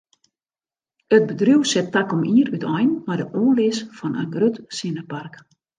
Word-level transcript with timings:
It 1.17 1.27
bedriuw 1.31 1.61
set 1.73 1.93
takom 1.97 2.25
jier 2.31 2.49
útein 2.59 2.89
mei 3.07 3.21
de 3.21 3.27
oanlis 3.39 3.79
fan 3.99 4.19
in 4.23 4.29
grut 4.37 4.55
sinnepark. 4.79 5.33